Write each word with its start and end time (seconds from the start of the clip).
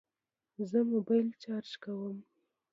زه 0.69 0.79
موبایل 0.91 1.27
چارج 1.43 1.69
کوم 1.83 2.17